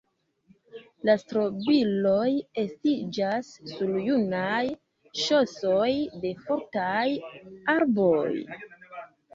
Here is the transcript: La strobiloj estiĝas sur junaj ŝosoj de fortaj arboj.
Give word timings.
La 1.09 1.13
strobiloj 1.23 2.29
estiĝas 2.63 3.51
sur 3.75 3.93
junaj 4.09 4.65
ŝosoj 5.27 5.93
de 6.27 6.35
fortaj 6.49 7.09
arboj. 7.79 8.29